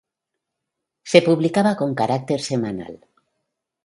[1.11, 2.93] Se publicaba con carácter semanal.